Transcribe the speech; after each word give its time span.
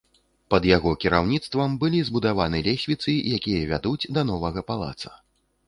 Пад 0.53 0.63
яго 0.69 0.93
кіраўніцтвам 1.03 1.75
былі 1.83 1.99
збудаваны 2.09 2.63
лесвіцы, 2.69 3.11
якія 3.39 3.61
вядуць 3.75 4.09
да 4.19 4.27
новага 4.33 4.69
палаца. 4.73 5.17